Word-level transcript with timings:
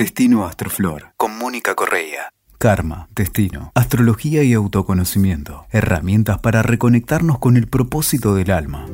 Destino 0.00 0.46
Astroflor 0.46 1.12
con 1.18 1.36
Mónica 1.36 1.74
Correa. 1.74 2.32
Karma, 2.56 3.10
destino, 3.14 3.70
astrología 3.74 4.42
y 4.42 4.54
autoconocimiento. 4.54 5.66
Herramientas 5.70 6.38
para 6.38 6.62
reconectarnos 6.62 7.38
con 7.38 7.58
el 7.58 7.66
propósito 7.66 8.34
del 8.34 8.50
alma. 8.50 8.86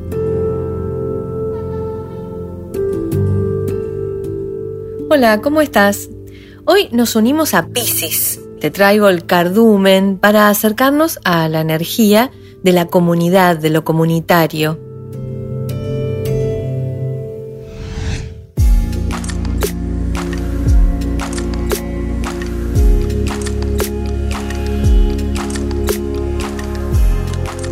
Hola, 5.08 5.40
¿cómo 5.42 5.60
estás? 5.60 6.10
Hoy 6.64 6.88
nos 6.90 7.14
unimos 7.14 7.54
a 7.54 7.68
Pisces. 7.68 8.40
Te 8.60 8.72
traigo 8.72 9.08
el 9.08 9.26
cardumen 9.26 10.18
para 10.18 10.48
acercarnos 10.48 11.20
a 11.22 11.48
la 11.48 11.60
energía 11.60 12.32
de 12.64 12.72
la 12.72 12.86
comunidad, 12.86 13.58
de 13.58 13.70
lo 13.70 13.84
comunitario. 13.84 14.85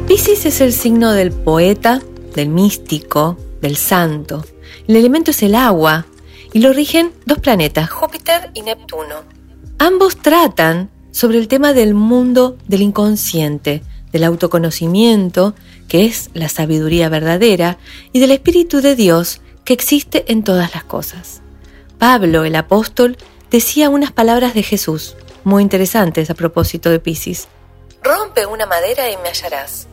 Pisces 0.06 0.44
es 0.44 0.60
el 0.60 0.74
signo 0.74 1.12
del 1.12 1.32
poeta, 1.32 2.02
del 2.34 2.50
místico, 2.50 3.38
del 3.62 3.76
santo. 3.76 4.44
El 4.86 4.96
elemento 4.96 5.30
es 5.30 5.42
el 5.42 5.54
agua 5.54 6.04
y 6.52 6.58
lo 6.58 6.74
rigen 6.74 7.12
dos 7.24 7.38
planetas, 7.38 7.90
Júpiter 7.90 8.50
y 8.52 8.60
Neptuno. 8.60 9.22
Ambos 9.78 10.18
tratan 10.18 10.90
sobre 11.10 11.38
el 11.38 11.48
tema 11.48 11.72
del 11.72 11.94
mundo 11.94 12.58
del 12.68 12.82
inconsciente, 12.82 13.82
del 14.12 14.24
autoconocimiento, 14.24 15.54
que 15.88 16.04
es 16.04 16.28
la 16.34 16.50
sabiduría 16.50 17.08
verdadera, 17.08 17.78
y 18.12 18.20
del 18.20 18.32
Espíritu 18.32 18.82
de 18.82 18.96
Dios 18.96 19.40
que 19.64 19.72
existe 19.72 20.30
en 20.30 20.44
todas 20.44 20.74
las 20.74 20.84
cosas. 20.84 21.40
Pablo, 21.98 22.44
el 22.44 22.56
apóstol, 22.56 23.16
decía 23.50 23.88
unas 23.88 24.12
palabras 24.12 24.52
de 24.52 24.62
Jesús, 24.62 25.16
muy 25.44 25.62
interesantes 25.62 26.28
a 26.28 26.34
propósito 26.34 26.90
de 26.90 27.00
Piscis. 27.00 27.48
Rompe 28.02 28.44
una 28.44 28.66
madera 28.66 29.10
y 29.10 29.16
me 29.16 29.30
hallarás. 29.30 29.88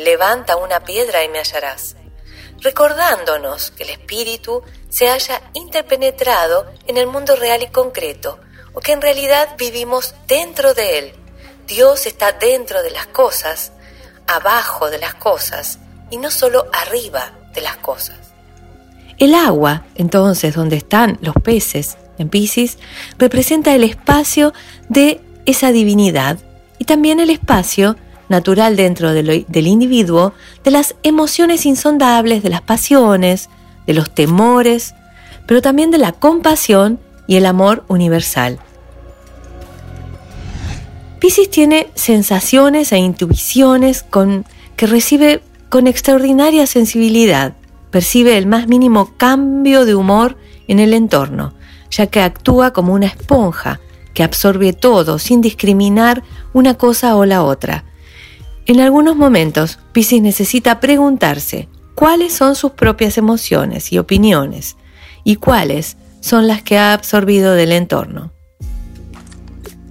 Levanta 0.00 0.56
una 0.56 0.80
piedra 0.80 1.22
y 1.24 1.28
me 1.28 1.38
hallarás. 1.38 1.96
Recordándonos 2.60 3.70
que 3.70 3.84
el 3.84 3.90
espíritu 3.90 4.62
se 4.88 5.08
haya 5.08 5.42
interpenetrado 5.52 6.66
en 6.86 6.96
el 6.96 7.06
mundo 7.06 7.36
real 7.36 7.62
y 7.62 7.68
concreto, 7.68 8.38
o 8.72 8.80
que 8.80 8.92
en 8.92 9.02
realidad 9.02 9.56
vivimos 9.58 10.14
dentro 10.26 10.74
de 10.74 10.98
él. 10.98 11.12
Dios 11.66 12.06
está 12.06 12.32
dentro 12.32 12.82
de 12.82 12.90
las 12.90 13.06
cosas, 13.08 13.72
abajo 14.26 14.90
de 14.90 14.98
las 14.98 15.14
cosas, 15.14 15.78
y 16.10 16.16
no 16.16 16.30
solo 16.30 16.66
arriba 16.72 17.32
de 17.52 17.60
las 17.60 17.76
cosas. 17.76 18.16
El 19.18 19.34
agua, 19.34 19.84
entonces, 19.96 20.54
donde 20.54 20.76
están 20.76 21.18
los 21.20 21.34
peces 21.34 21.98
en 22.18 22.30
Pisces, 22.30 22.78
representa 23.18 23.74
el 23.74 23.84
espacio 23.84 24.54
de 24.88 25.20
esa 25.44 25.72
divinidad 25.72 26.38
y 26.78 26.84
también 26.84 27.20
el 27.20 27.28
espacio 27.28 27.96
natural 28.30 28.76
dentro 28.76 29.12
del 29.12 29.66
individuo 29.66 30.32
de 30.64 30.70
las 30.70 30.94
emociones 31.02 31.66
insondables, 31.66 32.42
de 32.42 32.48
las 32.48 32.62
pasiones, 32.62 33.50
de 33.86 33.92
los 33.92 34.10
temores, 34.14 34.94
pero 35.46 35.60
también 35.60 35.90
de 35.90 35.98
la 35.98 36.12
compasión 36.12 36.98
y 37.26 37.36
el 37.36 37.44
amor 37.44 37.84
universal. 37.88 38.58
Pisces 41.18 41.50
tiene 41.50 41.88
sensaciones 41.94 42.92
e 42.92 42.98
intuiciones 42.98 44.02
con, 44.02 44.46
que 44.76 44.86
recibe 44.86 45.42
con 45.68 45.86
extraordinaria 45.86 46.66
sensibilidad. 46.66 47.52
Percibe 47.90 48.38
el 48.38 48.46
más 48.46 48.68
mínimo 48.68 49.12
cambio 49.16 49.84
de 49.84 49.94
humor 49.94 50.36
en 50.66 50.78
el 50.78 50.94
entorno, 50.94 51.52
ya 51.90 52.06
que 52.06 52.22
actúa 52.22 52.72
como 52.72 52.94
una 52.94 53.06
esponja 53.06 53.80
que 54.14 54.22
absorbe 54.22 54.72
todo 54.72 55.18
sin 55.18 55.40
discriminar 55.40 56.22
una 56.52 56.74
cosa 56.74 57.16
o 57.16 57.24
la 57.24 57.42
otra. 57.42 57.84
En 58.70 58.78
algunos 58.78 59.16
momentos, 59.16 59.80
Pisces 59.90 60.22
necesita 60.22 60.78
preguntarse 60.78 61.68
cuáles 61.96 62.32
son 62.32 62.54
sus 62.54 62.70
propias 62.70 63.18
emociones 63.18 63.90
y 63.90 63.98
opiniones 63.98 64.76
y 65.24 65.34
cuáles 65.34 65.96
son 66.20 66.46
las 66.46 66.62
que 66.62 66.78
ha 66.78 66.92
absorbido 66.92 67.54
del 67.54 67.72
entorno. 67.72 68.30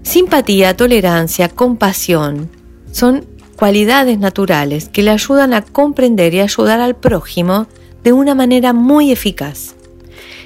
Simpatía, 0.03 0.78
tolerancia, 0.78 1.50
compasión 1.50 2.50
son 2.94 3.25
cualidades 3.57 4.18
naturales 4.18 4.88
que 4.88 5.03
le 5.03 5.12
ayudan 5.12 5.53
a 5.53 5.62
comprender 5.62 6.34
y 6.34 6.39
ayudar 6.39 6.79
al 6.79 6.95
prójimo 6.95 7.68
de 8.06 8.13
una 8.13 8.34
manera 8.34 8.72
muy 8.72 9.12
eficaz. 9.12 9.75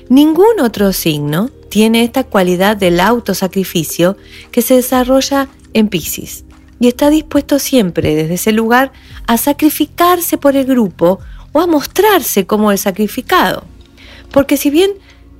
Ningún 0.10 0.60
otro 0.60 0.92
signo 0.92 1.52
tiene 1.70 2.04
esta 2.04 2.24
cualidad 2.24 2.78
del 2.78 3.00
autosacrificio 3.00 4.18
que 4.52 4.64
se 4.64 4.74
desarrolla 4.74 5.50
en 5.76 5.88
Pisces 5.88 6.46
y 6.84 6.90
está 6.90 7.10
dispuesto 7.10 7.60
siempre 7.60 8.14
desde 8.14 8.34
ese 8.34 8.52
lugar 8.52 8.92
a 9.26 9.38
sacrificarse 9.38 10.38
por 10.38 10.58
el 10.58 10.66
grupo 10.66 11.20
o 11.54 11.62
a 11.62 11.66
mostrarse 11.66 12.46
como 12.46 12.74
el 12.74 12.78
sacrificado. 12.78 13.64
Porque 14.34 14.58
si 14.58 14.70
bien 14.70 14.92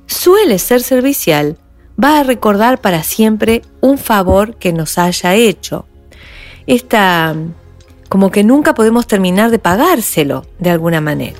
suele 0.06 0.58
ser 0.58 0.82
servicial, 0.82 1.58
va 2.02 2.18
a 2.18 2.22
recordar 2.22 2.80
para 2.80 3.02
siempre 3.02 3.60
un 3.82 3.98
favor 3.98 4.56
que 4.56 4.72
nos 4.72 4.96
haya 4.96 5.34
hecho. 5.34 5.84
Esta, 6.66 7.36
como 8.08 8.30
que 8.30 8.42
nunca 8.42 8.72
podemos 8.72 9.06
terminar 9.06 9.50
de 9.50 9.58
pagárselo 9.58 10.46
de 10.58 10.70
alguna 10.70 11.02
manera. 11.02 11.36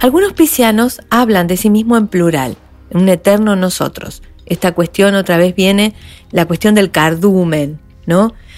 Algunos 0.00 0.34
piscianos 0.34 1.00
hablan 1.08 1.46
de 1.46 1.56
sí 1.56 1.70
mismo 1.70 1.96
en 1.96 2.08
plural, 2.08 2.58
un 2.90 3.08
eterno 3.08 3.56
nosotros. 3.56 4.22
Esta 4.44 4.72
cuestión 4.72 5.14
otra 5.14 5.38
vez 5.38 5.54
viene 5.54 5.94
la 6.30 6.44
cuestión 6.44 6.74
del 6.74 6.90
cardumen, 6.90 7.80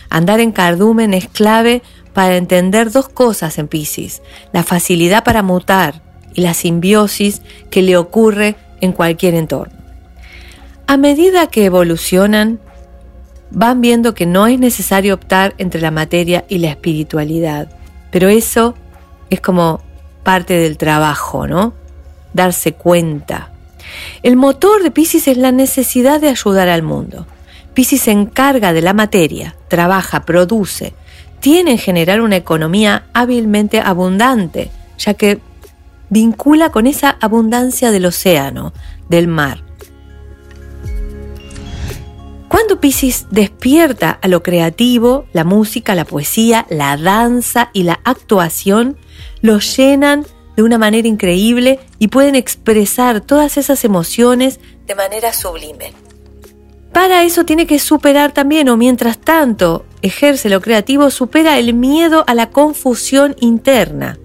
Andar 0.08 0.40
en 0.40 0.52
cardumen 0.52 1.14
es 1.14 1.28
clave 1.28 1.82
para 2.12 2.36
entender 2.36 2.90
dos 2.90 3.08
cosas 3.08 3.58
en 3.58 3.68
Piscis, 3.68 4.22
la 4.52 4.62
facilidad 4.62 5.24
para 5.24 5.42
mutar 5.42 6.02
y 6.34 6.40
la 6.42 6.54
simbiosis 6.54 7.42
que 7.70 7.82
le 7.82 7.96
ocurre 7.96 8.56
en 8.80 8.92
cualquier 8.92 9.34
entorno. 9.34 9.74
A 10.86 10.96
medida 10.96 11.46
que 11.46 11.64
evolucionan, 11.64 12.58
van 13.50 13.80
viendo 13.80 14.14
que 14.14 14.26
no 14.26 14.46
es 14.46 14.58
necesario 14.58 15.14
optar 15.14 15.54
entre 15.58 15.80
la 15.80 15.90
materia 15.90 16.44
y 16.48 16.58
la 16.58 16.70
espiritualidad, 16.70 17.68
pero 18.10 18.28
eso 18.28 18.74
es 19.28 19.40
como 19.40 19.80
parte 20.22 20.54
del 20.54 20.76
trabajo, 20.76 21.46
¿no? 21.46 21.74
Darse 22.32 22.72
cuenta. 22.72 23.52
El 24.22 24.36
motor 24.36 24.82
de 24.82 24.90
Pisces 24.90 25.26
es 25.28 25.36
la 25.36 25.52
necesidad 25.52 26.20
de 26.20 26.28
ayudar 26.28 26.68
al 26.68 26.82
mundo. 26.82 27.26
Pisces 27.80 28.02
se 28.02 28.10
encarga 28.10 28.74
de 28.74 28.82
la 28.82 28.92
materia, 28.92 29.56
trabaja, 29.68 30.26
produce, 30.26 30.92
tiene 31.40 31.70
en 31.70 31.78
general 31.78 32.20
una 32.20 32.36
economía 32.36 33.06
hábilmente 33.14 33.80
abundante, 33.80 34.70
ya 34.98 35.14
que 35.14 35.40
vincula 36.10 36.72
con 36.72 36.86
esa 36.86 37.16
abundancia 37.22 37.90
del 37.90 38.04
océano, 38.04 38.74
del 39.08 39.28
mar. 39.28 39.64
Cuando 42.48 42.78
Pisces 42.82 43.28
despierta 43.30 44.10
a 44.10 44.28
lo 44.28 44.42
creativo, 44.42 45.24
la 45.32 45.44
música, 45.44 45.94
la 45.94 46.04
poesía, 46.04 46.66
la 46.68 46.98
danza 46.98 47.70
y 47.72 47.84
la 47.84 47.98
actuación 48.04 48.98
lo 49.40 49.58
llenan 49.58 50.26
de 50.54 50.62
una 50.62 50.76
manera 50.76 51.08
increíble 51.08 51.80
y 51.98 52.08
pueden 52.08 52.34
expresar 52.34 53.22
todas 53.22 53.56
esas 53.56 53.86
emociones 53.86 54.60
de 54.86 54.94
manera 54.94 55.32
sublime. 55.32 55.94
Para 56.92 57.22
eso 57.22 57.44
tiene 57.44 57.66
que 57.66 57.78
superar 57.78 58.32
también, 58.32 58.68
o 58.68 58.76
mientras 58.76 59.18
tanto 59.18 59.84
ejerce 60.02 60.48
lo 60.48 60.60
creativo, 60.60 61.10
supera 61.10 61.58
el 61.58 61.72
miedo 61.74 62.24
a 62.26 62.34
la 62.34 62.50
confusión 62.50 63.36
interna. 63.40 64.18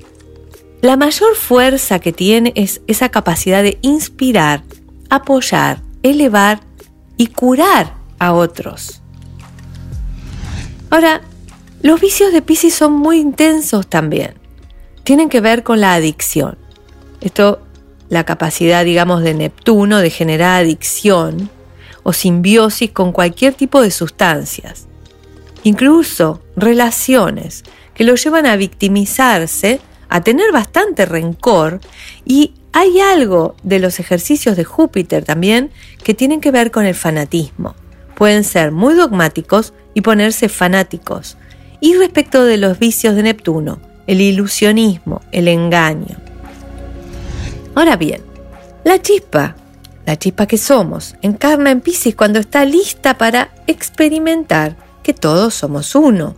La 0.81 0.97
mayor 0.97 1.35
fuerza 1.35 1.99
que 1.99 2.11
tiene 2.11 2.53
es 2.55 2.81
esa 2.87 3.09
capacidad 3.09 3.61
de 3.61 3.77
inspirar, 3.81 4.63
apoyar, 5.09 5.81
elevar 6.03 6.59
y 7.17 7.27
curar 7.27 7.93
a 8.19 8.33
otros. 8.33 9.01
Ahora, 10.89 11.21
los 11.81 12.01
vicios 12.01 12.33
de 12.33 12.41
Pisces 12.41 12.73
son 12.73 12.93
muy 12.93 13.19
intensos 13.19 13.87
también. 13.87 14.35
Tienen 15.03 15.29
que 15.29 15.41
ver 15.41 15.63
con 15.63 15.81
la 15.81 15.93
adicción. 15.93 16.57
Esto, 17.21 17.61
la 18.09 18.23
capacidad, 18.23 18.83
digamos, 18.85 19.21
de 19.21 19.33
Neptuno 19.35 19.99
de 19.99 20.09
generar 20.09 20.61
adicción 20.61 21.49
o 22.05 22.13
simbiosis 22.13 22.91
con 22.91 23.11
cualquier 23.11 23.53
tipo 23.53 23.81
de 23.81 23.91
sustancias. 23.91 24.87
Incluso 25.63 26.41
relaciones 26.55 27.63
que 27.93 28.05
lo 28.05 28.15
llevan 28.15 28.45
a 28.45 28.55
victimizarse, 28.55 29.81
a 30.07 30.21
tener 30.21 30.53
bastante 30.53 31.05
rencor 31.05 31.81
y 32.23 32.53
hay 32.71 33.01
algo 33.01 33.55
de 33.63 33.79
los 33.79 33.99
ejercicios 33.99 34.55
de 34.55 34.63
Júpiter 34.63 35.25
también 35.25 35.71
que 36.03 36.13
tienen 36.13 36.39
que 36.39 36.51
ver 36.51 36.71
con 36.71 36.85
el 36.85 36.95
fanatismo 36.95 37.75
pueden 38.15 38.43
ser 38.43 38.71
muy 38.71 38.95
dogmáticos 38.95 39.73
y 39.93 40.01
ponerse 40.01 40.49
fanáticos. 40.49 41.37
Y 41.79 41.95
respecto 41.95 42.43
de 42.43 42.57
los 42.57 42.79
vicios 42.79 43.15
de 43.15 43.23
Neptuno, 43.23 43.79
el 44.07 44.21
ilusionismo, 44.21 45.21
el 45.31 45.47
engaño. 45.47 46.17
Ahora 47.75 47.97
bien, 47.97 48.21
la 48.83 49.01
chispa 49.01 49.55
la 50.05 50.17
chispa 50.17 50.45
que 50.45 50.57
somos, 50.57 51.15
encarna 51.21 51.71
en 51.71 51.81
Pisces 51.81 52.15
cuando 52.15 52.39
está 52.39 52.63
lista 52.65 53.17
para 53.17 53.49
experimentar 53.67 54.75
que 55.03 55.13
todos 55.13 55.53
somos 55.53 55.95
uno 55.95 56.35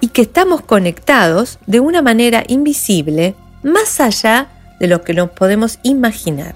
y 0.00 0.08
que 0.08 0.22
estamos 0.22 0.60
conectados 0.60 1.58
de 1.66 1.80
una 1.80 2.02
manera 2.02 2.44
invisible 2.46 3.34
más 3.62 4.00
allá 4.00 4.48
de 4.78 4.86
lo 4.86 5.02
que 5.02 5.14
nos 5.14 5.30
podemos 5.30 5.78
imaginar. 5.82 6.54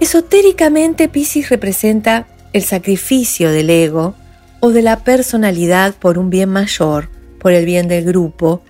Esotéricamente 0.00 1.08
Pisces 1.08 1.48
representa 1.48 2.26
el 2.52 2.62
sacrificio 2.62 3.50
del 3.50 3.70
ego 3.70 4.14
o 4.60 4.70
de 4.70 4.82
la 4.82 5.00
personalidad 5.00 5.94
por 5.94 6.18
un 6.18 6.30
bien 6.30 6.50
mayor, 6.50 7.08
por 7.38 7.52
el 7.52 7.64
bien 7.64 7.88
del 7.88 8.04
grupo, 8.04 8.62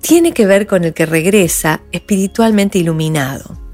tiene 0.00 0.32
que 0.32 0.46
ver 0.46 0.66
con 0.66 0.84
el 0.84 0.94
que 0.94 1.06
regresa 1.06 1.80
espiritualmente 1.92 2.78
iluminado. 2.78 3.67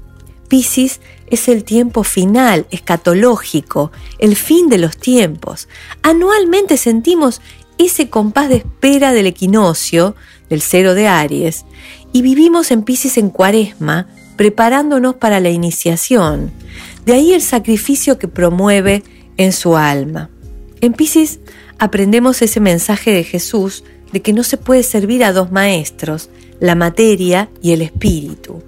Piscis 0.55 1.01
es 1.27 1.49
el 1.49 1.65
tiempo 1.65 2.05
final, 2.05 2.65
escatológico, 2.71 3.91
el 4.19 4.37
fin 4.37 4.69
de 4.69 4.77
los 4.77 4.95
tiempos. 4.95 5.67
Anualmente 6.01 6.77
sentimos 6.77 7.41
ese 7.77 8.09
compás 8.09 8.47
de 8.47 8.55
espera 8.55 9.11
del 9.11 9.27
equinoccio, 9.27 10.15
del 10.49 10.61
cero 10.61 10.93
de 10.93 11.09
Aries, 11.09 11.65
y 12.13 12.21
vivimos 12.21 12.71
en 12.71 12.83
Piscis 12.83 13.17
en 13.17 13.31
cuaresma, 13.31 14.07
preparándonos 14.37 15.15
para 15.15 15.41
la 15.41 15.49
iniciación. 15.49 16.53
De 17.05 17.11
ahí 17.11 17.33
el 17.33 17.41
sacrificio 17.41 18.17
que 18.17 18.29
promueve 18.29 19.03
en 19.35 19.51
su 19.51 19.75
alma. 19.75 20.29
En 20.79 20.93
Piscis 20.93 21.41
aprendemos 21.79 22.41
ese 22.41 22.61
mensaje 22.61 23.11
de 23.11 23.25
Jesús 23.25 23.83
de 24.13 24.21
que 24.21 24.31
no 24.31 24.43
se 24.43 24.55
puede 24.55 24.83
servir 24.83 25.25
a 25.25 25.33
dos 25.33 25.51
maestros, 25.51 26.29
la 26.61 26.75
materia 26.75 27.49
y 27.61 27.73
el 27.73 27.81
espíritu. 27.81 28.63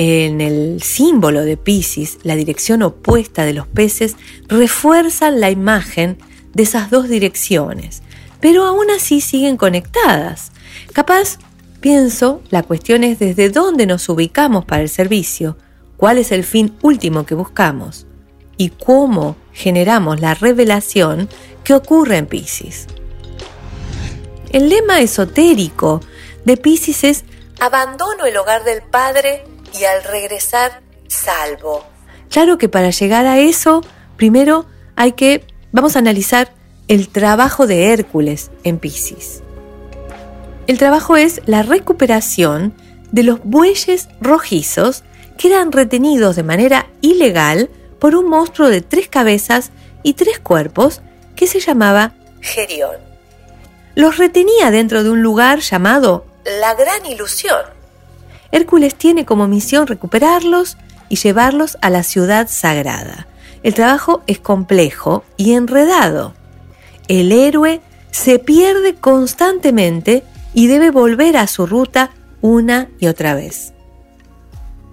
En 0.00 0.40
el 0.40 0.80
símbolo 0.80 1.42
de 1.42 1.56
Pisces, 1.56 2.18
la 2.22 2.36
dirección 2.36 2.82
opuesta 2.82 3.44
de 3.44 3.52
los 3.52 3.66
peces 3.66 4.14
refuerza 4.46 5.32
la 5.32 5.50
imagen 5.50 6.18
de 6.54 6.62
esas 6.62 6.88
dos 6.88 7.08
direcciones, 7.08 8.02
pero 8.38 8.64
aún 8.64 8.92
así 8.92 9.20
siguen 9.20 9.56
conectadas. 9.56 10.52
Capaz, 10.92 11.38
pienso, 11.80 12.42
la 12.50 12.62
cuestión 12.62 13.02
es 13.02 13.18
desde 13.18 13.50
dónde 13.50 13.86
nos 13.86 14.08
ubicamos 14.08 14.64
para 14.64 14.82
el 14.82 14.88
servicio, 14.88 15.56
cuál 15.96 16.18
es 16.18 16.30
el 16.30 16.44
fin 16.44 16.76
último 16.80 17.26
que 17.26 17.34
buscamos 17.34 18.06
y 18.56 18.68
cómo 18.68 19.34
generamos 19.52 20.20
la 20.20 20.34
revelación 20.34 21.28
que 21.64 21.74
ocurre 21.74 22.18
en 22.18 22.26
Pisces. 22.26 22.86
El 24.52 24.68
lema 24.68 25.00
esotérico 25.00 26.00
de 26.44 26.56
Pisces 26.56 27.02
es 27.02 27.24
abandono 27.58 28.26
el 28.26 28.36
hogar 28.36 28.62
del 28.62 28.80
Padre 28.82 29.42
y 29.78 29.84
al 29.84 30.04
regresar 30.04 30.80
salvo. 31.08 31.84
Claro 32.30 32.58
que 32.58 32.68
para 32.68 32.90
llegar 32.90 33.26
a 33.26 33.38
eso, 33.38 33.82
primero 34.16 34.66
hay 34.96 35.12
que, 35.12 35.44
vamos 35.72 35.96
a 35.96 36.00
analizar 36.00 36.52
el 36.88 37.08
trabajo 37.08 37.66
de 37.66 37.92
Hércules 37.92 38.50
en 38.64 38.78
Pisces. 38.78 39.42
El 40.66 40.78
trabajo 40.78 41.16
es 41.16 41.40
la 41.46 41.62
recuperación 41.62 42.74
de 43.10 43.22
los 43.22 43.40
bueyes 43.42 44.08
rojizos 44.20 45.04
que 45.38 45.48
eran 45.48 45.72
retenidos 45.72 46.36
de 46.36 46.42
manera 46.42 46.88
ilegal 47.00 47.70
por 47.98 48.14
un 48.14 48.28
monstruo 48.28 48.68
de 48.68 48.82
tres 48.82 49.08
cabezas 49.08 49.70
y 50.02 50.14
tres 50.14 50.38
cuerpos 50.38 51.00
que 51.36 51.46
se 51.46 51.60
llamaba 51.60 52.12
Gerión. 52.40 52.96
Los 53.94 54.18
retenía 54.18 54.70
dentro 54.70 55.02
de 55.02 55.10
un 55.10 55.22
lugar 55.22 55.60
llamado 55.60 56.26
La 56.60 56.74
Gran 56.74 57.06
Ilusión 57.06 57.77
Hércules 58.52 58.94
tiene 58.94 59.24
como 59.24 59.48
misión 59.48 59.86
recuperarlos 59.86 60.76
y 61.08 61.16
llevarlos 61.16 61.76
a 61.80 61.90
la 61.90 62.02
ciudad 62.02 62.48
sagrada. 62.48 63.26
El 63.62 63.74
trabajo 63.74 64.22
es 64.26 64.38
complejo 64.38 65.24
y 65.36 65.52
enredado. 65.52 66.34
El 67.08 67.32
héroe 67.32 67.80
se 68.10 68.38
pierde 68.38 68.94
constantemente 68.94 70.24
y 70.54 70.66
debe 70.66 70.90
volver 70.90 71.36
a 71.36 71.46
su 71.46 71.66
ruta 71.66 72.10
una 72.40 72.88
y 72.98 73.06
otra 73.06 73.34
vez. 73.34 73.72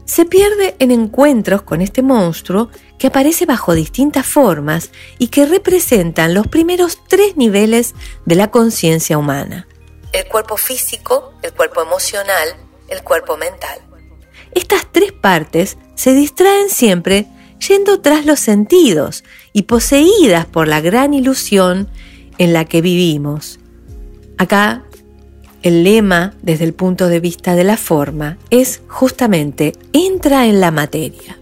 Se 0.05 0.25
pierde 0.25 0.75
en 0.79 0.91
encuentros 0.91 1.63
con 1.63 1.81
este 1.81 2.03
monstruo 2.03 2.69
que 2.99 3.07
aparece 3.07 3.45
bajo 3.45 3.73
distintas 3.73 4.25
formas 4.25 4.91
y 5.17 5.27
que 5.29 5.45
representan 5.45 6.33
los 6.33 6.47
primeros 6.47 6.99
tres 7.07 7.35
niveles 7.37 7.95
de 8.25 8.35
la 8.35 8.51
conciencia 8.51 9.17
humana. 9.17 9.67
El 10.13 10.27
cuerpo 10.27 10.57
físico, 10.57 11.33
el 11.41 11.53
cuerpo 11.53 11.81
emocional 11.81 12.55
el 12.89 13.03
cuerpo 13.03 13.37
mental. 13.37 13.79
Estas 14.53 14.87
tres 14.91 15.11
partes 15.11 15.77
se 15.95 16.13
distraen 16.13 16.69
siempre 16.69 17.27
yendo 17.67 18.01
tras 18.01 18.25
los 18.25 18.39
sentidos 18.39 19.23
y 19.53 19.63
poseídas 19.63 20.45
por 20.45 20.67
la 20.67 20.81
gran 20.81 21.13
ilusión 21.13 21.89
en 22.37 22.53
la 22.53 22.65
que 22.65 22.81
vivimos. 22.81 23.59
Acá 24.37 24.83
el 25.61 25.83
lema 25.83 26.33
desde 26.41 26.65
el 26.65 26.73
punto 26.73 27.07
de 27.07 27.19
vista 27.19 27.55
de 27.55 27.63
la 27.63 27.77
forma 27.77 28.37
es 28.49 28.81
justamente 28.87 29.73
entra 29.93 30.45
en 30.45 30.61
la 30.61 30.71
materia. 30.71 31.39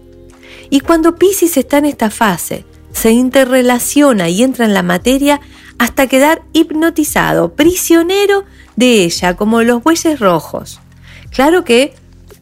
Y 0.70 0.80
cuando 0.80 1.16
Pisces 1.16 1.56
está 1.56 1.78
en 1.78 1.84
esta 1.84 2.10
fase, 2.10 2.64
se 2.92 3.10
interrelaciona 3.10 4.28
y 4.30 4.42
entra 4.42 4.64
en 4.64 4.72
la 4.72 4.82
materia 4.82 5.40
hasta 5.78 6.06
quedar 6.06 6.42
hipnotizado, 6.52 7.54
prisionero 7.54 8.44
de 8.76 9.04
ella, 9.04 9.36
como 9.36 9.62
los 9.62 9.82
bueyes 9.82 10.18
rojos. 10.20 10.80
Claro 11.34 11.64
que 11.64 11.94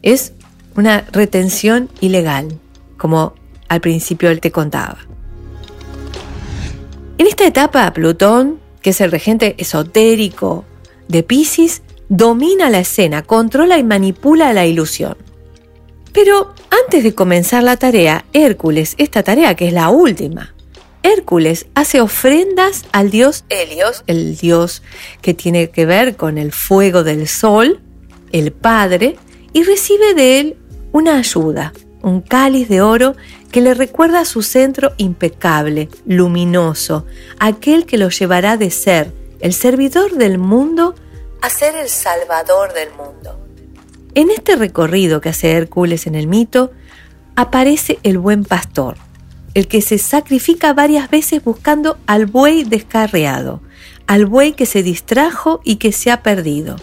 es 0.03 0.33
una 0.75 1.05
retención 1.11 1.89
ilegal, 1.99 2.59
como 2.97 3.33
al 3.67 3.81
principio 3.81 4.39
te 4.39 4.51
contaba. 4.51 4.99
En 7.17 7.25
esta 7.25 7.47
etapa, 7.47 7.91
Plutón, 7.91 8.59
que 8.81 8.91
es 8.91 9.01
el 9.01 9.11
regente 9.11 9.55
esotérico 9.57 10.63
de 11.07 11.23
Pisces, 11.23 11.81
domina 12.07 12.69
la 12.69 12.79
escena, 12.79 13.23
controla 13.23 13.79
y 13.79 13.83
manipula 13.83 14.53
la 14.53 14.67
ilusión. 14.67 15.17
Pero 16.11 16.53
antes 16.69 17.03
de 17.03 17.15
comenzar 17.15 17.63
la 17.63 17.77
tarea, 17.77 18.25
Hércules, 18.33 18.93
esta 18.99 19.23
tarea 19.23 19.55
que 19.55 19.67
es 19.67 19.73
la 19.73 19.89
última, 19.89 20.53
Hércules 21.01 21.65
hace 21.73 21.99
ofrendas 21.99 22.85
al 22.91 23.09
dios 23.09 23.43
Helios, 23.49 24.03
el 24.07 24.37
dios 24.37 24.83
que 25.21 25.33
tiene 25.33 25.69
que 25.71 25.85
ver 25.85 26.15
con 26.15 26.37
el 26.37 26.51
fuego 26.51 27.03
del 27.03 27.27
sol, 27.27 27.81
el 28.33 28.51
Padre, 28.51 29.15
y 29.53 29.63
recibe 29.63 30.13
de 30.13 30.39
él 30.41 30.57
una 30.91 31.17
ayuda, 31.17 31.71
un 32.01 32.19
cáliz 32.19 32.67
de 32.67 32.81
oro 32.81 33.15
que 33.51 33.61
le 33.61 33.73
recuerda 33.73 34.25
su 34.25 34.41
centro 34.41 34.91
impecable, 34.97 35.87
luminoso, 36.05 37.05
aquel 37.39 37.85
que 37.85 37.97
lo 37.97 38.09
llevará 38.09 38.57
de 38.57 38.71
ser 38.71 39.13
el 39.39 39.53
servidor 39.53 40.13
del 40.13 40.37
mundo 40.39 40.95
a 41.41 41.49
ser 41.49 41.75
el 41.75 41.89
salvador 41.89 42.73
del 42.73 42.89
mundo. 42.91 43.39
En 44.15 44.29
este 44.31 44.55
recorrido 44.55 45.21
que 45.21 45.29
hace 45.29 45.51
Hércules 45.51 46.07
en 46.07 46.15
el 46.15 46.27
mito, 46.27 46.71
aparece 47.35 47.99
el 48.03 48.17
buen 48.17 48.43
pastor, 48.43 48.97
el 49.53 49.67
que 49.67 49.81
se 49.81 49.97
sacrifica 49.97 50.73
varias 50.73 51.09
veces 51.09 51.43
buscando 51.43 51.97
al 52.07 52.25
buey 52.25 52.63
descarriado, 52.63 53.61
al 54.07 54.25
buey 54.25 54.53
que 54.53 54.65
se 54.65 54.83
distrajo 54.83 55.61
y 55.63 55.75
que 55.75 55.91
se 55.91 56.11
ha 56.11 56.23
perdido 56.23 56.77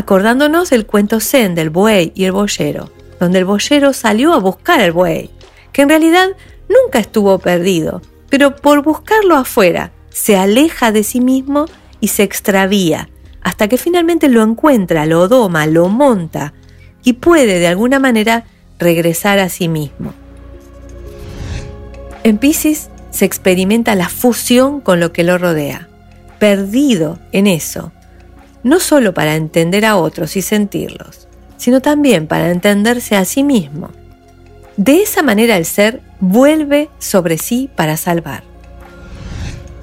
acordándonos 0.00 0.70
del 0.70 0.86
cuento 0.86 1.20
zen 1.20 1.54
del 1.54 1.68
buey 1.68 2.12
y 2.14 2.24
el 2.24 2.32
boyero, 2.32 2.90
donde 3.20 3.38
el 3.38 3.44
boyero 3.44 3.92
salió 3.92 4.32
a 4.32 4.38
buscar 4.38 4.80
al 4.80 4.92
buey, 4.92 5.30
que 5.72 5.82
en 5.82 5.90
realidad 5.90 6.28
nunca 6.68 6.98
estuvo 6.98 7.38
perdido, 7.38 8.00
pero 8.30 8.56
por 8.56 8.82
buscarlo 8.82 9.36
afuera 9.36 9.92
se 10.08 10.36
aleja 10.36 10.90
de 10.90 11.04
sí 11.04 11.20
mismo 11.20 11.66
y 12.00 12.08
se 12.08 12.22
extravía, 12.22 13.10
hasta 13.42 13.68
que 13.68 13.76
finalmente 13.76 14.28
lo 14.28 14.42
encuentra, 14.42 15.04
lo 15.04 15.28
doma, 15.28 15.66
lo 15.66 15.88
monta 15.88 16.54
y 17.04 17.14
puede 17.14 17.58
de 17.58 17.66
alguna 17.66 17.98
manera 17.98 18.44
regresar 18.78 19.38
a 19.38 19.50
sí 19.50 19.68
mismo. 19.68 20.14
En 22.24 22.38
Pisces 22.38 22.88
se 23.10 23.26
experimenta 23.26 23.94
la 23.94 24.08
fusión 24.08 24.80
con 24.80 24.98
lo 24.98 25.12
que 25.12 25.24
lo 25.24 25.36
rodea, 25.36 25.88
perdido 26.38 27.18
en 27.32 27.46
eso, 27.46 27.92
no 28.62 28.80
solo 28.80 29.14
para 29.14 29.34
entender 29.34 29.84
a 29.84 29.96
otros 29.96 30.36
y 30.36 30.42
sentirlos, 30.42 31.28
sino 31.56 31.80
también 31.80 32.26
para 32.26 32.50
entenderse 32.50 33.16
a 33.16 33.24
sí 33.24 33.42
mismo. 33.42 33.90
De 34.76 35.02
esa 35.02 35.22
manera 35.22 35.56
el 35.56 35.66
ser 35.66 36.00
vuelve 36.20 36.88
sobre 36.98 37.38
sí 37.38 37.70
para 37.74 37.96
salvar. 37.96 38.42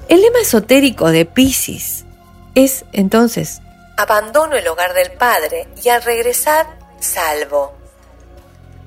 El 0.08 0.22
lema 0.22 0.40
esotérico 0.40 1.10
de 1.10 1.24
Pisces 1.24 2.04
es 2.54 2.84
entonces, 2.92 3.60
abandono 3.96 4.56
el 4.56 4.66
hogar 4.66 4.94
del 4.94 5.10
Padre 5.12 5.68
y 5.82 5.88
al 5.90 6.02
regresar 6.02 6.66
salvo. 6.98 7.74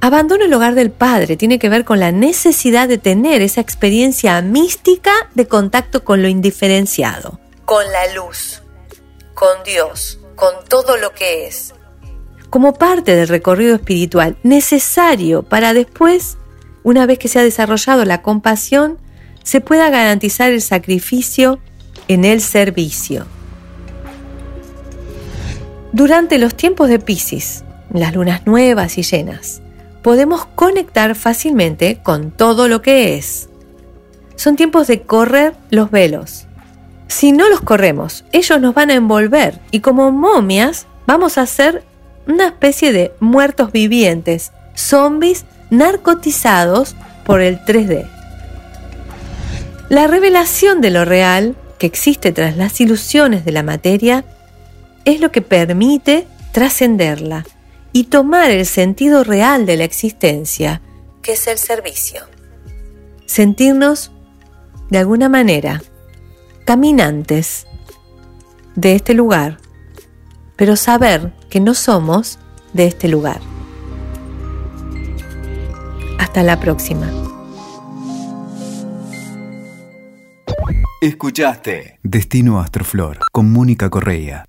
Abandono 0.02 0.46
el 0.46 0.54
hogar 0.54 0.74
del 0.74 0.90
Padre 0.90 1.38
tiene 1.38 1.60
que 1.60 1.70
ver 1.70 1.86
con 1.86 2.00
la 2.00 2.12
necesidad 2.12 2.88
de 2.88 2.98
tener 2.98 3.42
esa 3.44 3.62
experiencia 3.62 4.42
mística 4.42 5.12
de 5.36 5.48
contacto 5.48 6.04
con 6.04 6.24
lo 6.24 6.28
indiferenciado, 6.28 7.40
con 7.66 7.86
la 7.92 8.14
luz 8.16 8.62
con 9.42 9.64
Dios, 9.66 10.20
con 10.36 10.54
todo 10.70 10.98
lo 10.98 11.16
que 11.16 11.48
es, 11.48 11.74
como 12.52 12.76
parte 12.76 13.16
del 13.16 13.28
recorrido 13.28 13.74
espiritual 13.74 14.38
necesario 14.44 15.42
para 15.42 15.74
después 15.74 16.38
una 16.84 17.08
vez 17.08 17.18
que 17.18 17.28
se 17.28 17.40
ha 17.40 17.44
desarrollado 17.44 18.06
la 18.06 18.22
compasión, 18.22 19.00
se 19.42 19.60
pueda 19.60 19.90
garantizar 19.90 20.52
el 20.52 20.62
sacrificio 20.62 21.58
en 22.08 22.24
el 22.24 22.40
servicio. 22.40 23.26
Durante 25.92 26.38
los 26.38 26.54
tiempos 26.54 26.88
de 26.88 27.00
Pisces, 27.00 27.64
las 27.92 28.14
lunas 28.14 28.46
nuevas 28.46 29.00
y 29.00 29.02
llenas, 29.02 29.64
podemos 30.04 30.46
conectar 30.46 31.16
fácilmente 31.16 32.00
con 32.04 32.30
todo 32.30 32.68
lo 32.68 32.84
que 32.84 33.18
es. 33.18 33.50
Son 34.36 34.56
tiempos 34.56 34.86
de 34.86 35.02
correr 35.02 35.56
los 35.72 35.90
velos. 35.90 36.46
Si 37.12 37.34
no 37.34 37.50
los 37.50 37.60
corremos, 37.60 38.24
ellos 38.32 38.62
nos 38.62 38.74
van 38.74 38.90
a 38.90 38.94
envolver 38.94 39.60
y 39.70 39.82
como 39.82 40.14
momias 40.14 40.88
vamos 41.06 41.38
a 41.38 41.46
ser 41.46 41.84
una 42.26 42.46
especie 42.46 42.94
de 42.94 43.12
muertos 43.20 43.74
vivientes, 43.74 44.54
zombies 44.76 45.44
narcotizados 45.70 46.96
por 47.26 47.42
el 47.42 47.60
3D. 47.66 48.08
La 49.90 50.08
revelación 50.08 50.80
de 50.80 50.90
lo 50.90 51.04
real 51.04 51.58
que 51.80 51.86
existe 51.86 52.32
tras 52.32 52.56
las 52.56 52.80
ilusiones 52.80 53.44
de 53.44 53.52
la 53.52 53.62
materia 53.62 54.24
es 55.04 55.20
lo 55.20 55.34
que 55.34 55.42
permite 55.42 56.28
trascenderla 56.54 57.46
y 57.92 58.06
tomar 58.06 58.52
el 58.52 58.66
sentido 58.66 59.26
real 59.26 59.66
de 59.66 59.76
la 59.76 59.84
existencia, 59.84 60.82
que 61.22 61.34
es 61.34 61.46
el 61.48 61.58
servicio. 61.58 62.22
Sentirnos, 63.26 64.14
de 64.90 65.00
alguna 65.00 65.28
manera, 65.28 65.82
caminantes 66.72 67.68
de 68.76 68.96
este 68.96 69.14
lugar, 69.14 69.58
pero 70.56 70.78
saber 70.78 71.34
que 71.50 71.60
no 71.60 71.74
somos 71.74 72.40
de 72.72 72.86
este 72.86 73.10
lugar. 73.10 73.42
Hasta 76.18 76.44
la 76.44 76.62
próxima. 76.62 77.12
Escuchaste 81.02 82.00
Destino 82.04 82.62
Astroflor 82.62 83.20
con 83.34 83.52
Mónica 83.52 83.90
Correa. 83.90 84.46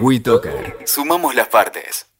WeToker. 0.00 0.78
Sumamos 0.84 1.36
las 1.36 1.46
partes. 1.46 2.11